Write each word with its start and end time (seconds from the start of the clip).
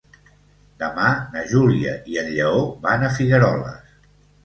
Demà 0.83 1.09
na 1.35 1.45
Júlia 1.53 1.93
i 2.15 2.19
en 2.25 2.35
Lleó 2.39 2.67
van 2.89 3.07
a 3.11 3.15
Figueroles. 3.21 3.99